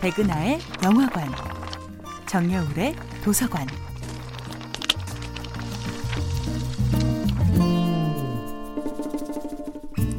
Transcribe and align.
백은하의 0.00 0.60
영화관, 0.84 1.28
정여울의 2.26 2.94
도서관. 3.24 3.66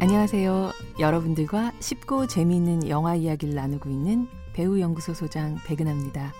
안녕하세요. 0.00 0.72
여러분들과 0.98 1.72
쉽고 1.78 2.26
재미있는 2.26 2.88
영화 2.88 3.14
이야기를 3.14 3.54
나누고 3.54 3.88
있는 3.88 4.26
배우연구소 4.52 5.14
소장 5.14 5.56
백은하입니다. 5.64 6.32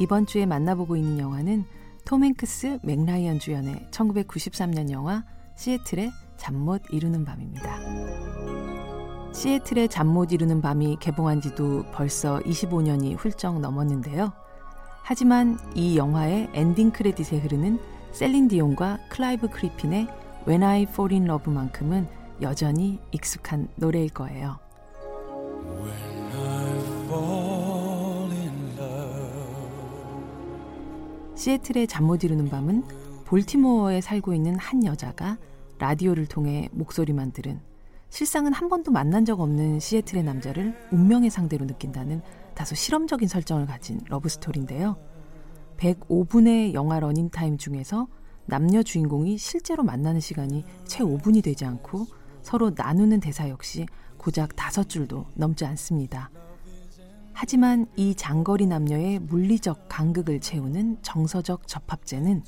이번 0.00 0.24
주에 0.24 0.46
만나보고 0.46 0.96
있는 0.96 1.18
영화는 1.18 1.64
톰 2.04 2.24
행크스, 2.24 2.78
맥라이언 2.82 3.40
주연의 3.40 3.88
1993년 3.90 4.90
영화 4.90 5.24
시애틀의 5.56 6.12
잠 6.36 6.54
못 6.54 6.82
이루는 6.90 7.24
밤입니다. 7.24 7.78
시애틀의 9.32 9.88
잠 9.88 10.06
못 10.08 10.32
이루는 10.32 10.60
밤이 10.60 10.96
개봉한 11.00 11.40
지도 11.40 11.84
벌써 11.92 12.38
25년이 12.40 13.16
훌쩍 13.18 13.60
넘었는데요. 13.60 14.32
하지만 15.02 15.58
이 15.74 15.96
영화의 15.98 16.50
엔딩 16.54 16.90
크레딧에 16.90 17.38
흐르는 17.38 17.78
셀린 18.12 18.48
디온과 18.48 18.98
클라이브 19.10 19.48
그리핀의 19.48 20.08
When 20.46 20.62
I 20.62 20.82
Fall 20.82 21.12
in 21.12 21.24
Love만큼은 21.24 22.08
여전히 22.42 23.00
익숙한 23.12 23.68
노래일 23.76 24.10
거예요. 24.10 24.58
시애틀의 31.34 31.86
잠 31.88 32.04
못 32.04 32.22
이루는 32.24 32.48
밤은 32.48 32.84
볼티모어에 33.24 34.00
살고 34.00 34.34
있는 34.34 34.56
한 34.58 34.84
여자가 34.84 35.36
라디오를 35.78 36.26
통해 36.26 36.68
목소리만 36.72 37.32
들은 37.32 37.60
실상은 38.10 38.52
한 38.52 38.68
번도 38.68 38.92
만난 38.92 39.24
적 39.24 39.40
없는 39.40 39.80
시애틀의 39.80 40.22
남자를 40.22 40.76
운명의 40.92 41.30
상대로 41.30 41.66
느낀다는 41.66 42.22
다소 42.54 42.74
실험적인 42.74 43.26
설정을 43.26 43.66
가진 43.66 44.00
러브스토리인데요. 44.08 44.96
105분의 45.78 46.74
영화 46.74 47.00
러닝타임 47.00 47.58
중에서 47.58 48.06
남녀 48.46 48.82
주인공이 48.82 49.38
실제로 49.38 49.82
만나는 49.82 50.20
시간이 50.20 50.64
채 50.84 51.02
5분이 51.02 51.42
되지 51.42 51.64
않고 51.64 52.06
서로 52.42 52.70
나누는 52.76 53.20
대사 53.20 53.48
역시 53.48 53.86
고작 54.16 54.54
다섯 54.54 54.88
줄도 54.88 55.26
넘지 55.34 55.64
않습니다. 55.64 56.30
하지만 57.32 57.86
이 57.96 58.14
장거리 58.14 58.66
남녀의 58.66 59.18
물리적 59.18 59.88
간극을 59.88 60.40
채우는 60.40 60.98
정서적 61.02 61.66
접합제는 61.66 62.44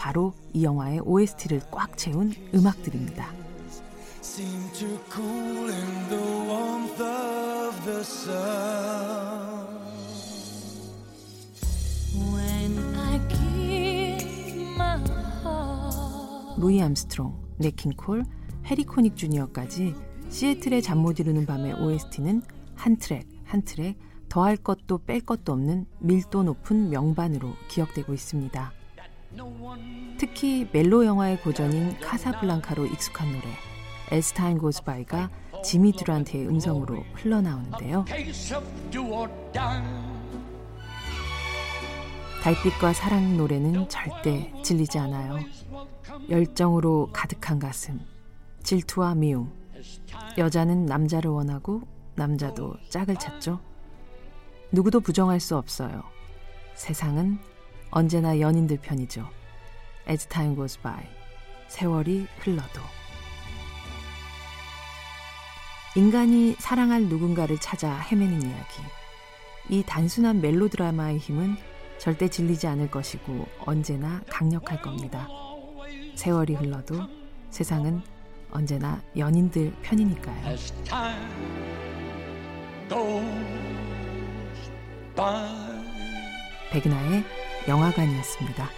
바로 0.00 0.32
이 0.54 0.64
영화의 0.64 1.00
OST를 1.00 1.60
꽉 1.70 1.94
채운 1.98 2.32
음악들입니다. 2.54 3.30
루이 16.56 16.80
암스트롱, 16.82 17.38
냇 17.58 17.80
킹 17.80 18.02
콜, 18.02 18.24
해리 18.64 18.84
코닉 18.84 19.16
주니어까지 19.16 19.94
시애틀의 20.30 20.80
잠 20.80 20.98
못 21.00 21.20
이루는 21.20 21.44
밤의 21.44 21.74
OST는 21.74 22.40
한 22.74 22.96
트랙 22.96 23.28
한 23.44 23.60
트랙 23.62 23.98
더할 24.30 24.56
것도 24.56 24.96
뺄 25.04 25.20
것도 25.20 25.52
없는 25.52 25.84
밀도 25.98 26.42
높은 26.44 26.88
명반으로 26.88 27.52
기억되고 27.68 28.14
있습니다. 28.14 28.79
특히 30.18 30.68
멜로 30.72 31.04
영화의 31.04 31.40
고전인 31.40 31.98
카사블랑카로 32.00 32.86
익숙한 32.86 33.30
노래 33.32 33.48
Goes 34.58 34.82
By가 34.82 35.30
지미 35.62 35.92
듀란트의 35.92 36.48
음성으로 36.48 37.04
흘러나오는데요. 37.14 38.04
달빛과 42.42 42.92
사랑 42.94 43.36
노래는 43.36 43.88
절대 43.88 44.52
질리지 44.64 44.98
않아요. 44.98 45.38
열정으로 46.28 47.10
가득한 47.12 47.58
가슴, 47.58 48.00
질투와 48.62 49.14
미움. 49.14 49.52
여자는 50.38 50.86
남자를 50.86 51.30
원하고 51.30 51.82
남자도 52.14 52.74
짝을 52.88 53.16
찾죠. 53.16 53.60
누구도 54.72 55.00
부정할 55.00 55.38
수 55.38 55.56
없어요. 55.56 56.02
세상은 56.74 57.38
언제나 57.90 58.38
연인들 58.38 58.78
편이죠. 58.78 59.28
As 60.08 60.26
time 60.26 60.54
goes 60.54 60.78
by. 60.80 61.02
세월이 61.68 62.26
흘러도. 62.38 62.80
인간이 65.96 66.54
사랑할 66.58 67.04
누군가를 67.04 67.58
찾아 67.58 67.92
헤매는 67.98 68.42
이야기. 68.42 68.82
이 69.68 69.82
단순한 69.84 70.40
멜로드라마의 70.40 71.18
힘은 71.18 71.56
절대 71.98 72.28
질리지 72.28 72.66
않을 72.68 72.90
것이고 72.90 73.46
언제나 73.60 74.20
강력할 74.28 74.80
겁니다. 74.80 75.28
세월이 76.14 76.54
흘러도 76.54 76.94
세상은 77.50 78.02
언제나 78.50 79.02
연인들 79.16 79.72
편이니까요. 79.82 80.56
백은하의 86.70 87.39
영화관이었습니다. 87.70 88.68